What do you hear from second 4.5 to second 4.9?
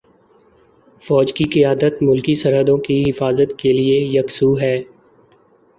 ہے۔